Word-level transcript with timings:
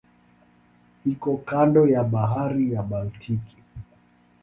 Iko 1.11 1.31
kando 1.47 1.81
ya 1.93 2.03
Bahari 2.11 2.63
ya 2.73 2.81
Baltiki. 2.89 3.57